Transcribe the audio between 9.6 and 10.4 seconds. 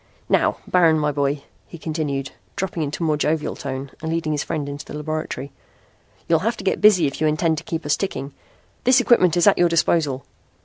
disposal."